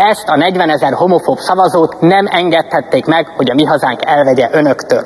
Ezt 0.00 0.28
a 0.28 0.36
40 0.36 0.70
ezer 0.70 0.92
homofób 0.92 1.38
szavazót 1.38 2.00
nem 2.00 2.26
engedhették 2.26 3.04
meg, 3.04 3.26
hogy 3.26 3.50
a 3.50 3.54
mi 3.54 3.64
hazánk 3.64 4.00
elvegye 4.04 4.48
önöktől. 4.52 5.04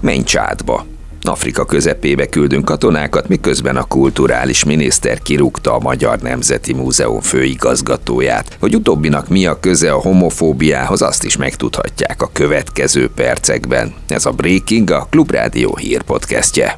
Menj 0.00 0.22
csádba! 0.22 0.84
Afrika 1.22 1.64
közepébe 1.64 2.26
küldünk 2.26 2.64
katonákat, 2.64 3.28
miközben 3.28 3.76
a 3.76 3.84
kulturális 3.84 4.64
miniszter 4.64 5.18
kirúgta 5.18 5.74
a 5.74 5.78
Magyar 5.78 6.18
Nemzeti 6.18 6.74
Múzeum 6.74 7.20
főigazgatóját. 7.20 8.56
Hogy 8.60 8.74
utóbbinak 8.74 9.28
mi 9.28 9.46
a 9.46 9.60
köze 9.60 9.92
a 9.92 10.00
homofóbiához, 10.00 11.02
azt 11.02 11.24
is 11.24 11.36
megtudhatják 11.36 12.22
a 12.22 12.30
következő 12.32 13.10
percekben. 13.14 13.94
Ez 14.08 14.26
a 14.26 14.30
Breaking, 14.30 14.90
a 14.90 15.06
Klubrádió 15.10 15.76
hírpodcastje. 15.76 16.76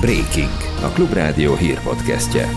Breaking, 0.00 0.73
a 0.84 0.92
Klubrádió 0.92 1.54
hírpodcastje. 1.56 2.48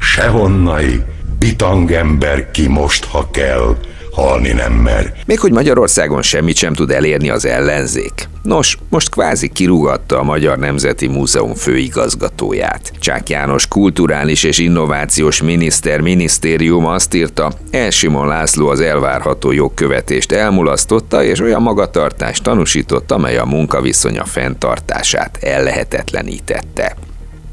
Sehonnai, 0.00 1.04
bitangember 1.38 2.50
ki 2.50 2.68
most, 2.68 3.04
ha 3.04 3.30
kell, 3.30 3.76
halni 4.16 4.52
nem 4.52 4.72
mer. 4.72 5.12
Még 5.26 5.40
hogy 5.40 5.52
Magyarországon 5.52 6.22
semmit 6.22 6.56
sem 6.56 6.72
tud 6.72 6.90
elérni 6.90 7.30
az 7.30 7.44
ellenzék. 7.44 8.28
Nos, 8.42 8.78
most 8.88 9.10
kvázi 9.10 9.48
kirúgatta 9.48 10.18
a 10.18 10.22
Magyar 10.22 10.58
Nemzeti 10.58 11.06
Múzeum 11.06 11.54
főigazgatóját. 11.54 12.92
Csák 12.98 13.28
János 13.28 13.66
kulturális 13.66 14.44
és 14.44 14.58
innovációs 14.58 15.42
miniszter 15.42 16.00
minisztérium 16.00 16.86
azt 16.86 17.14
írta, 17.14 17.52
Elsimon 17.70 18.26
László 18.26 18.68
az 18.68 18.80
elvárható 18.80 19.52
jogkövetést 19.52 20.32
elmulasztotta 20.32 21.24
és 21.24 21.40
olyan 21.40 21.62
magatartást 21.62 22.42
tanúsított, 22.42 23.12
amely 23.12 23.36
a 23.36 23.44
munkaviszonya 23.44 24.24
fenntartását 24.24 25.38
ellehetetlenítette. 25.42 26.96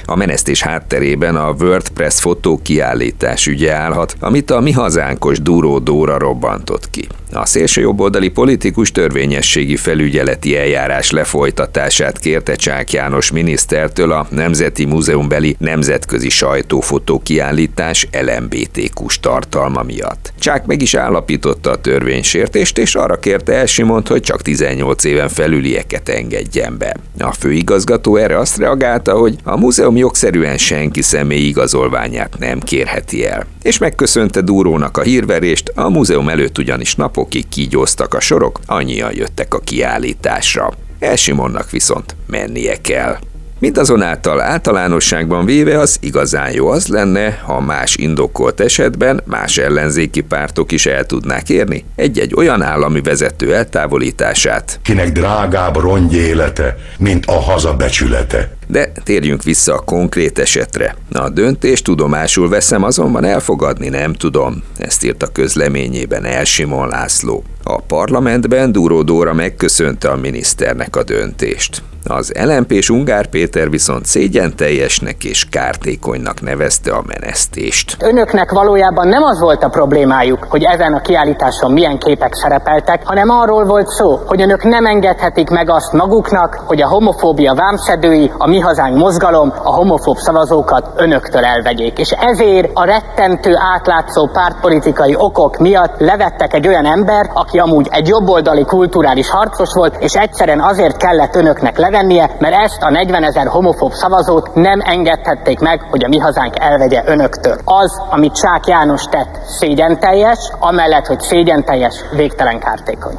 A 0.05 0.15
menesztés 0.15 0.61
hátterében 0.61 1.35
a 1.35 1.55
WordPress 1.59 2.19
fotókiállítás 2.19 3.47
ügye 3.47 3.73
állhat, 3.73 4.15
amit 4.19 4.51
a 4.51 4.59
mi 4.59 4.71
hazánkos 4.71 5.41
Duró 5.41 5.79
Dóra 5.79 6.17
robbantott 6.17 6.89
ki. 6.89 7.07
A 7.31 7.45
szélső 7.45 7.81
jobboldali 7.81 8.29
politikus 8.29 8.91
törvényességi 8.91 9.75
felügyeleti 9.75 10.57
eljárás 10.57 11.11
lefolytatását 11.11 12.19
kérte 12.19 12.55
Csák 12.55 12.91
János 12.91 13.31
minisztertől 13.31 14.11
a 14.11 14.27
Nemzeti 14.29 14.85
Múzeumbeli 14.85 15.55
nemzetközi 15.59 16.29
sajtófotó 16.29 17.19
kiállítás 17.19 18.07
LMBTQ-s 18.11 19.19
tartalma 19.19 19.83
miatt. 19.83 20.33
Csák 20.39 20.65
meg 20.65 20.81
is 20.81 20.93
állapította 20.93 21.71
a 21.71 21.81
törvénysértést, 21.81 22.77
és 22.77 22.95
arra 22.95 23.15
kérte 23.15 23.53
Elsimont, 23.53 24.07
hogy 24.07 24.21
csak 24.21 24.41
18 24.41 25.03
éven 25.03 25.29
felülieket 25.29 26.09
engedjen 26.09 26.77
be. 26.77 26.95
A 27.19 27.31
főigazgató 27.31 28.15
erre 28.15 28.37
azt 28.37 28.57
reagálta, 28.57 29.13
hogy 29.13 29.35
a 29.43 29.57
múzeum 29.57 29.92
jogszerűen 29.97 30.57
senki 30.57 31.01
személyi 31.01 31.47
igazolványát 31.47 32.35
nem 32.39 32.59
kérheti 32.59 33.25
el. 33.25 33.45
És 33.61 33.77
megköszönte 33.77 34.41
Dúrónak 34.41 34.97
a 34.97 35.01
hírverést, 35.01 35.71
a 35.75 35.89
múzeum 35.89 36.29
előtt 36.29 36.57
ugyanis 36.57 36.95
napok 36.95 37.23
napokig 37.23 37.49
kígyóztak 37.49 38.13
a 38.13 38.19
sorok, 38.19 38.59
annyian 38.65 39.15
jöttek 39.15 39.53
a 39.53 39.59
kiállításra. 39.59 40.71
Elsimonnak 40.99 41.69
viszont 41.69 42.15
mennie 42.27 42.81
kell. 42.81 43.17
Mindazonáltal 43.63 44.41
általánosságban 44.41 45.45
véve 45.45 45.79
az 45.79 45.97
igazán 46.01 46.51
jó 46.51 46.67
az 46.67 46.87
lenne, 46.87 47.41
ha 47.45 47.59
más 47.59 47.95
indokolt 47.95 48.59
esetben 48.59 49.21
más 49.25 49.57
ellenzéki 49.57 50.21
pártok 50.21 50.71
is 50.71 50.85
el 50.85 51.05
tudnák 51.05 51.49
érni 51.49 51.85
egy-egy 51.95 52.33
olyan 52.35 52.61
állami 52.61 53.01
vezető 53.01 53.55
eltávolítását. 53.55 54.79
Kinek 54.81 55.11
drágább 55.11 55.77
rongy 55.77 56.13
élete, 56.13 56.77
mint 56.97 57.25
a 57.25 57.39
haza 57.39 57.73
becsülete. 57.75 58.55
De 58.67 58.91
térjünk 59.03 59.43
vissza 59.43 59.73
a 59.73 59.79
konkrét 59.79 60.39
esetre. 60.39 60.95
A 61.11 61.29
döntést 61.29 61.83
tudomásul 61.83 62.49
veszem, 62.49 62.83
azonban 62.83 63.23
elfogadni 63.23 63.89
nem 63.89 64.13
tudom, 64.13 64.63
ezt 64.77 65.03
írt 65.03 65.23
a 65.23 65.27
közleményében 65.27 66.25
Elsimon 66.25 66.87
László. 66.87 67.43
A 67.63 67.81
parlamentben 67.81 68.71
Duró 68.71 69.01
Dóra 69.01 69.33
megköszönte 69.33 70.09
a 70.09 70.15
miniszternek 70.15 70.95
a 70.95 71.03
döntést. 71.03 71.83
Az 72.07 72.31
lmp 72.45 72.71
és 72.71 72.89
Ungár 72.89 73.27
Péter 73.27 73.69
viszont 73.69 74.05
szégyen 74.05 74.55
teljesnek 74.55 75.23
és 75.23 75.45
kártékonynak 75.49 76.41
nevezte 76.41 76.91
a 76.91 77.03
menesztést. 77.05 77.97
Önöknek 77.99 78.51
valójában 78.51 79.07
nem 79.07 79.23
az 79.23 79.39
volt 79.39 79.63
a 79.63 79.69
problémájuk, 79.69 80.45
hogy 80.49 80.63
ezen 80.63 80.93
a 80.93 81.01
kiállításon 81.01 81.71
milyen 81.71 81.97
képek 81.97 82.33
szerepeltek, 82.33 83.01
hanem 83.05 83.29
arról 83.29 83.65
volt 83.65 83.87
szó, 83.87 84.19
hogy 84.25 84.41
önök 84.41 84.63
nem 84.63 84.85
engedhetik 84.85 85.49
meg 85.49 85.69
azt 85.69 85.93
maguknak, 85.93 86.63
hogy 86.65 86.81
a 86.81 86.87
homofóbia 86.87 87.53
vámszedői, 87.53 88.31
a 88.37 88.47
mi 88.47 88.59
hazánk 88.59 88.97
mozgalom 88.97 89.53
a 89.63 89.73
homofób 89.73 90.17
szavazókat 90.17 90.89
önöktől 90.95 91.43
elvegyék. 91.43 91.99
És 91.99 92.09
ezért 92.09 92.69
a 92.73 92.85
rettentő 92.85 93.55
átlátszó 93.75 94.29
pártpolitikai 94.33 95.15
okok 95.17 95.57
miatt 95.57 95.99
levettek 95.99 96.53
egy 96.53 96.67
olyan 96.67 96.85
ember, 96.85 97.29
aki 97.33 97.57
amúgy 97.59 97.87
egy 97.91 98.07
jobboldali 98.07 98.63
kulturális 98.63 99.29
harcos 99.29 99.73
volt, 99.73 99.95
és 99.99 100.13
egyszerűen 100.13 100.61
azért 100.61 100.97
kellett 100.97 101.35
önöknek 101.35 101.77
levennie, 101.93 102.29
mert 102.39 102.55
ezt 102.55 102.81
a 102.81 102.89
40 102.89 103.23
ezer 103.23 103.47
homofób 103.47 103.91
szavazót 103.91 104.55
nem 104.55 104.79
engedhették 104.83 105.59
meg, 105.59 105.81
hogy 105.81 106.03
a 106.03 106.07
mi 106.07 106.17
hazánk 106.17 106.53
elvegye 106.59 107.03
önöktől. 107.05 107.57
Az, 107.65 108.01
amit 108.09 108.33
Csák 108.33 108.67
János 108.67 109.03
tett, 109.03 109.39
szégyen 109.45 109.99
teljes, 109.99 110.39
amellett, 110.59 111.05
hogy 111.05 111.19
szégyen 111.19 111.63
teljes, 111.63 111.95
végtelen 112.15 112.59
kártékony. 112.59 113.17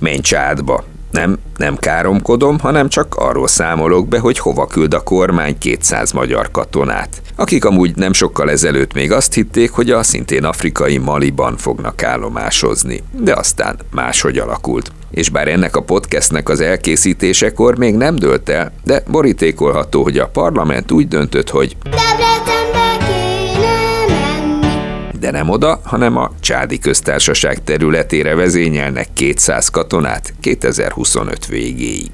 Menj 0.00 0.18
csádba! 0.18 0.93
Nem, 1.14 1.38
nem 1.56 1.76
káromkodom, 1.76 2.58
hanem 2.58 2.88
csak 2.88 3.14
arról 3.14 3.48
számolok 3.48 4.08
be, 4.08 4.18
hogy 4.18 4.38
hova 4.38 4.66
küld 4.66 4.94
a 4.94 5.02
kormány 5.02 5.58
200 5.58 6.12
magyar 6.12 6.50
katonát, 6.50 7.22
akik 7.36 7.64
amúgy 7.64 7.96
nem 7.96 8.12
sokkal 8.12 8.50
ezelőtt 8.50 8.92
még 8.92 9.12
azt 9.12 9.34
hitték, 9.34 9.70
hogy 9.70 9.90
a 9.90 10.02
szintén 10.02 10.44
afrikai 10.44 10.96
Maliban 10.96 11.56
fognak 11.56 12.02
állomásozni, 12.02 13.02
de 13.12 13.34
aztán 13.34 13.78
máshogy 13.90 14.38
alakult. 14.38 14.92
És 15.10 15.28
bár 15.28 15.48
ennek 15.48 15.76
a 15.76 15.82
podcastnek 15.82 16.48
az 16.48 16.60
elkészítésekor 16.60 17.78
még 17.78 17.94
nem 17.94 18.16
dőlt 18.16 18.48
el, 18.48 18.72
de 18.84 19.02
borítékolható, 19.10 20.02
hogy 20.02 20.18
a 20.18 20.28
parlament 20.28 20.90
úgy 20.90 21.08
döntött, 21.08 21.50
hogy 21.50 21.76
de 25.24 25.30
nem 25.30 25.48
oda, 25.48 25.80
hanem 25.84 26.16
a 26.16 26.30
Csádi 26.40 26.78
köztársaság 26.78 27.64
területére 27.64 28.34
vezényelnek 28.34 29.08
200 29.12 29.68
katonát 29.68 30.34
2025 30.40 31.46
végéig. 31.46 32.10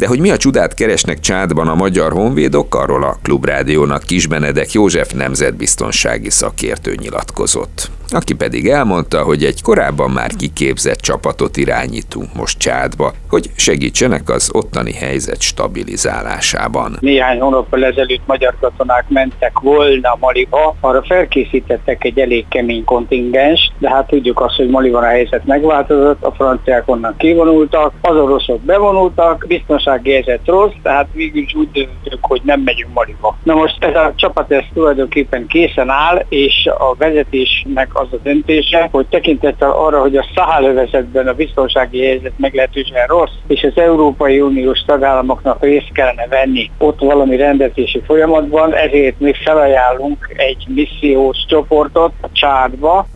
De 0.00 0.06
hogy 0.06 0.20
mi 0.20 0.30
a 0.30 0.36
csodát 0.36 0.74
keresnek 0.74 1.20
Csádban 1.20 1.68
a 1.68 1.74
magyar 1.74 2.12
honvédok, 2.12 2.74
arról 2.74 3.02
a 3.02 3.18
Klubrádiónak 3.22 4.02
Kisbenedek 4.02 4.72
József 4.72 5.12
nemzetbiztonsági 5.12 6.30
szakértő 6.30 6.94
nyilatkozott 7.00 7.90
aki 8.12 8.34
pedig 8.34 8.68
elmondta, 8.68 9.22
hogy 9.22 9.44
egy 9.44 9.62
korábban 9.62 10.10
már 10.10 10.30
kiképzett 10.38 10.98
csapatot 10.98 11.56
irányítunk 11.56 12.34
most 12.34 12.58
Csádba, 12.58 13.12
hogy 13.28 13.50
segítsenek 13.56 14.28
az 14.28 14.50
ottani 14.52 14.92
helyzet 14.92 15.40
stabilizálásában. 15.40 16.96
Néhány 17.00 17.40
hónappal 17.40 17.84
ezelőtt 17.84 18.26
magyar 18.26 18.54
katonák 18.60 19.04
mentek 19.08 19.58
volna 19.58 20.16
Maliba, 20.20 20.76
arra 20.80 21.02
felkészítettek 21.02 22.04
egy 22.04 22.18
elég 22.18 22.48
kemény 22.48 22.84
kontingens, 22.84 23.72
de 23.78 23.90
hát 23.90 24.06
tudjuk 24.06 24.40
azt, 24.40 24.56
hogy 24.56 24.68
Maliban 24.68 25.02
a 25.02 25.06
helyzet 25.06 25.44
megváltozott, 25.44 26.24
a 26.24 26.32
franciák 26.32 26.88
onnan 26.88 27.14
kivonultak, 27.16 27.92
az 28.00 28.16
oroszok 28.16 28.60
bevonultak, 28.60 29.44
biztonsági 29.90 30.10
helyzet 30.12 30.46
rossz, 30.46 30.72
tehát 30.82 31.06
végül 31.12 31.42
is 31.42 31.54
úgy 31.54 31.70
döntök, 31.70 32.18
hogy 32.20 32.40
nem 32.44 32.60
megyünk 32.60 32.92
Maliba. 32.94 33.36
Na 33.42 33.54
most 33.54 33.84
ez 33.84 33.94
a 33.94 34.12
csapat 34.16 34.52
ez 34.52 34.64
tulajdonképpen 34.74 35.46
készen 35.46 35.88
áll, 35.88 36.24
és 36.28 36.68
a 36.78 36.94
vezetésnek 36.98 37.88
az 37.92 38.06
a 38.10 38.16
döntése, 38.22 38.88
hogy 38.92 39.06
tekintettel 39.06 39.70
arra, 39.70 40.00
hogy 40.00 40.16
a 40.16 40.26
Szahálövezetben 40.34 41.28
a 41.28 41.32
biztonsági 41.32 42.04
helyzet 42.04 42.32
meglehetősen 42.36 43.06
rossz, 43.06 43.34
és 43.46 43.62
az 43.62 43.82
Európai 43.82 44.40
Uniós 44.40 44.82
tagállamoknak 44.86 45.62
részt 45.62 45.92
kellene 45.92 46.26
venni 46.26 46.70
ott 46.78 46.98
valami 46.98 47.36
rendezési 47.36 48.02
folyamatban, 48.06 48.74
ezért 48.74 49.20
mi 49.20 49.32
felajánlunk 49.44 50.34
egy 50.36 50.64
missziós 50.68 51.44
csoportot 51.48 52.12
a 52.20 52.28
Csádba, 52.32 53.06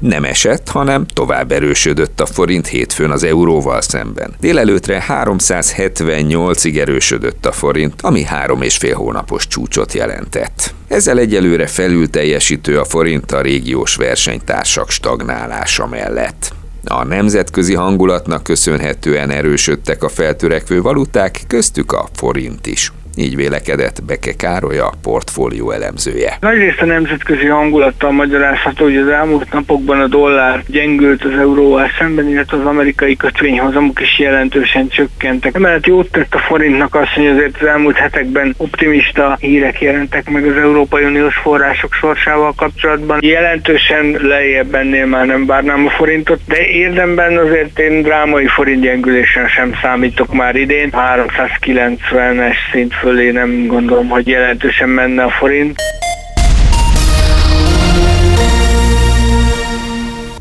nem 0.00 0.24
esett, 0.24 0.68
hanem 0.68 1.06
tovább 1.06 1.52
erősödött 1.52 2.20
a 2.20 2.26
forint 2.26 2.66
hétfőn 2.66 3.10
az 3.10 3.22
euróval 3.22 3.80
szemben. 3.80 4.34
Délelőtre 4.40 5.04
378-ig 5.08 6.78
erősödött 6.78 7.46
a 7.46 7.52
forint, 7.52 8.02
ami 8.02 8.22
három 8.22 8.62
és 8.62 8.76
fél 8.76 8.94
hónapos 8.94 9.46
csúcsot 9.46 9.92
jelentett. 9.92 10.74
Ezzel 10.88 11.18
egyelőre 11.18 11.66
felül 11.66 12.10
teljesítő 12.10 12.78
a 12.78 12.84
forint 12.84 13.32
a 13.32 13.40
régiós 13.40 13.96
versenytársak 13.96 14.90
stagnálása 14.90 15.86
mellett. 15.86 16.52
A 16.84 17.04
nemzetközi 17.04 17.74
hangulatnak 17.74 18.42
köszönhetően 18.42 19.30
erősödtek 19.30 20.02
a 20.02 20.08
feltörekvő 20.08 20.82
valuták, 20.82 21.40
köztük 21.46 21.92
a 21.92 22.08
forint 22.12 22.66
is. 22.66 22.92
Így 23.16 23.36
vélekedett 23.36 24.04
Beke 24.06 24.32
Károly 24.36 24.78
a 24.78 24.92
portfólió 25.02 25.70
elemzője. 25.70 26.36
Nagyrészt 26.40 26.80
a 26.80 26.84
nemzetközi 26.84 27.46
hangulattal 27.46 28.10
magyarázható, 28.10 28.84
hogy 28.84 28.96
az 28.96 29.08
elmúlt 29.08 29.52
napokban 29.52 30.00
a 30.00 30.06
dollár 30.06 30.62
gyengült 30.66 31.24
az 31.24 31.38
euróval 31.38 31.90
szemben, 31.98 32.28
illetve 32.28 32.56
az 32.56 32.66
amerikai 32.66 33.16
kötvényhozamok 33.16 34.00
is 34.00 34.18
jelentősen 34.18 34.88
csökkentek. 34.88 35.54
Emellett 35.54 35.86
jót 35.86 36.10
tett 36.10 36.34
a 36.34 36.38
forintnak 36.38 36.94
azt, 36.94 37.12
hogy 37.14 37.26
azért 37.26 37.56
az 37.60 37.66
elmúlt 37.66 37.96
hetekben 37.96 38.54
optimista 38.56 39.36
hírek 39.40 39.80
jelentek 39.80 40.30
meg 40.30 40.46
az 40.46 40.56
Európai 40.56 41.04
Uniós 41.04 41.36
források 41.36 41.92
sorsával 41.92 42.52
kapcsolatban. 42.56 43.18
Jelentősen 43.22 44.16
lejjebb 44.22 44.74
ennél 44.74 45.06
már 45.06 45.26
nem 45.26 45.46
várnám 45.46 45.86
a 45.86 45.90
forintot, 45.90 46.40
de 46.46 46.66
érdemben 46.66 47.36
azért 47.36 47.78
én 47.78 48.02
drámai 48.02 48.46
forint 48.46 48.82
gyengülésen 48.82 49.48
sem 49.48 49.72
számítok 49.82 50.34
már 50.34 50.56
idén. 50.56 50.90
390-es 50.92 52.56
szint 52.72 52.94
fölé 53.06 53.30
nem 53.30 53.66
gondolom, 53.66 54.08
hogy 54.08 54.28
jelentősen 54.28 54.88
menne 54.88 55.22
a 55.22 55.30
forint. 55.30 55.76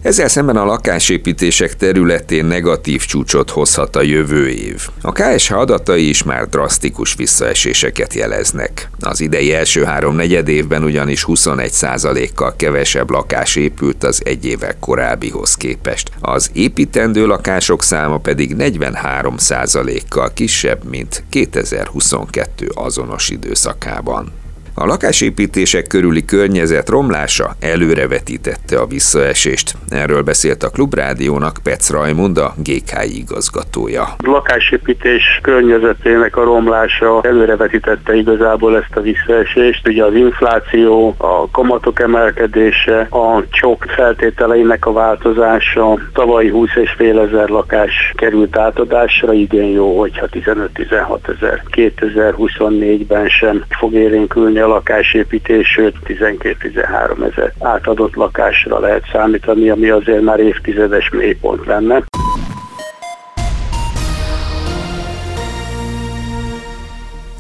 Ezzel 0.06 0.28
szemben 0.28 0.58
a 0.58 0.66
lakásépítések 0.66 1.76
területén 1.76 2.46
negatív 2.46 3.06
csúcsot 3.06 3.50
hozhat 3.50 3.96
a 3.96 4.02
jövő 4.02 4.50
év. 4.50 4.88
A 5.02 5.12
KSH 5.12 5.58
adatai 5.58 6.10
is 6.10 6.24
már 6.24 6.48
drasztikus 6.48 7.16
visszaeséseket 7.16 8.14
jeleznek. 8.14 8.90
Az 9.00 9.20
idei 9.20 9.54
első 9.54 9.84
három 9.84 10.16
negyed 10.16 10.48
évben 10.48 10.84
ugyanis 10.84 11.26
21%-kal 11.28 12.56
kevesebb 12.56 13.10
lakás 13.10 13.56
épült 13.56 14.04
az 14.04 14.22
egy 14.26 14.46
évvel 14.46 14.80
korábbihoz 14.80 15.56
képest. 15.56 16.12
Az 16.20 16.50
építendő 16.54 17.26
lakások 17.26 17.84
száma 17.84 18.18
pedig 18.18 18.56
43%-kal 18.58 20.34
kisebb, 20.34 20.84
mint 20.90 21.24
2022 21.30 22.68
azonos 22.74 23.30
időszakában. 23.30 24.44
A 24.78 24.86
lakásépítések 24.86 25.88
körüli 25.88 26.26
környezet 26.26 26.90
romlása 26.90 27.56
előrevetítette 27.60 28.80
a 28.80 28.86
visszaesést. 28.86 29.74
Erről 29.90 30.22
beszélt 30.22 30.64
a 30.64 30.70
Klubrádiónak 30.70 31.58
Pec 31.64 31.90
Rajmund, 31.90 32.38
a 32.38 32.54
GKI 32.58 33.18
igazgatója. 33.18 34.02
A 34.02 34.30
lakásépítés 34.30 35.40
környezetének 35.42 36.38
a 36.38 36.44
romlása 36.44 37.22
előrevetítette 37.22 38.16
igazából 38.16 38.78
ezt 38.78 38.96
a 38.96 39.02
visszaesést. 39.02 39.88
Ugye 39.88 40.04
az 40.04 40.14
infláció, 40.14 41.16
a 41.18 41.50
kamatok 41.52 42.00
emelkedése, 42.00 43.00
a 43.00 43.44
csok 43.50 43.86
feltételeinek 43.96 44.86
a 44.86 44.94
változása, 44.94 46.00
tavalyi 46.14 46.50
20 46.50 46.70
és 46.76 46.94
fél 46.98 47.20
ezer 47.20 47.50
lakás 47.50 48.14
került 48.16 48.58
átadásra, 48.58 49.34
idén 49.34 49.72
jó, 49.72 50.00
hogyha 50.00 50.28
15-16 50.32 51.36
ezer. 51.38 51.64
2024-ben 51.72 53.28
sem 53.28 53.64
fog 53.70 53.94
érénkülni 53.94 54.64
a 54.66 54.68
lakásépítés, 54.68 55.68
sőt 55.68 55.96
12-13 56.08 57.32
ezer 57.32 57.54
átadott 57.60 58.16
lakásra 58.16 58.80
lehet 58.80 59.04
számítani, 59.12 59.70
ami 59.70 59.90
azért 59.90 60.22
már 60.22 60.40
évtizedes 60.40 61.10
mélypont 61.10 61.66
lenne. 61.66 62.04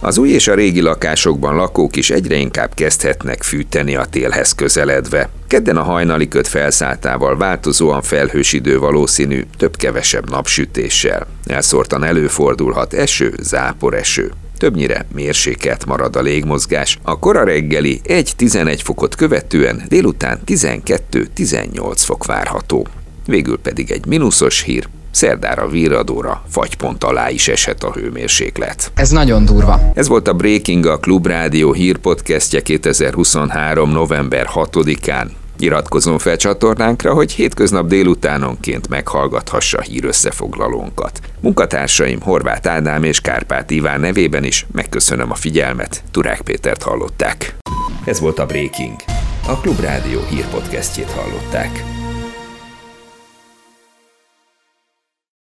Az 0.01 0.17
új 0.17 0.29
és 0.29 0.47
a 0.47 0.53
régi 0.53 0.81
lakásokban 0.81 1.55
lakók 1.55 1.95
is 1.95 2.09
egyre 2.09 2.35
inkább 2.35 2.73
kezdhetnek 2.73 3.43
fűteni 3.43 3.95
a 3.95 4.05
télhez 4.05 4.51
közeledve. 4.51 5.29
Kedden 5.47 5.77
a 5.77 5.83
hajnali 5.83 6.27
köt 6.27 6.47
felszálltával 6.47 7.37
változóan 7.37 8.01
felhős 8.01 8.53
idő 8.53 8.79
valószínű, 8.79 9.41
több-kevesebb 9.57 10.29
napsütéssel. 10.29 11.27
Elszórtan 11.45 12.03
előfordulhat 12.03 12.93
eső, 12.93 13.33
zápor 13.39 13.93
eső. 13.93 14.31
Többnyire 14.57 15.05
mérsékelt 15.13 15.85
marad 15.85 16.15
a 16.15 16.21
légmozgás. 16.21 16.99
A 17.03 17.19
kora 17.19 17.43
reggeli 17.43 18.01
1-11 18.03 18.79
fokot 18.83 19.15
követően 19.15 19.83
délután 19.87 20.39
12-18 20.45 21.93
fok 21.95 22.25
várható. 22.25 22.87
Végül 23.25 23.59
pedig 23.59 23.91
egy 23.91 24.05
mínuszos 24.05 24.61
hír, 24.61 24.87
szerdára 25.11 25.67
víradóra 25.67 26.43
fagypont 26.49 27.03
alá 27.03 27.29
is 27.29 27.47
eshet 27.47 27.83
a 27.83 27.91
hőmérséklet. 27.91 28.91
Ez 28.95 29.09
nagyon 29.09 29.45
durva. 29.45 29.91
Ez 29.93 30.07
volt 30.07 30.27
a 30.27 30.33
Breaking 30.33 30.85
a 30.85 30.97
Klubrádió 30.97 31.73
hírpodcastje 31.73 32.61
2023. 32.61 33.89
november 33.89 34.47
6-án. 34.53 35.27
Iratkozzon 35.59 36.17
fel 36.17 36.37
csatornánkra, 36.37 37.13
hogy 37.13 37.31
hétköznap 37.31 37.87
délutánonként 37.87 38.87
meghallgathassa 38.87 39.81
hírösszefoglalónkat. 39.81 41.19
Munkatársaim 41.39 42.21
Horváth 42.21 42.69
Ádám 42.69 43.03
és 43.03 43.21
Kárpát 43.21 43.71
Iván 43.71 43.99
nevében 43.99 44.43
is 44.43 44.65
megköszönöm 44.71 45.31
a 45.31 45.35
figyelmet, 45.35 46.03
Turák 46.11 46.41
Pétert 46.41 46.83
hallották. 46.83 47.55
Ez 48.05 48.19
volt 48.19 48.39
a 48.39 48.45
Breaking. 48.45 48.95
A 49.47 49.57
Klubrádió 49.57 50.19
hírpodcastjét 50.29 51.11
hallották. 51.11 51.83